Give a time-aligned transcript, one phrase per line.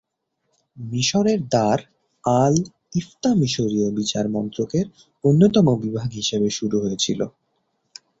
[0.77, 1.79] মিশরের দার
[2.23, 4.85] আল-ইফতা মিশরীয় বিচার মন্ত্রকের
[5.23, 7.19] অন্যতম বিভাগ হিসাবে শুরু হয়েছিল।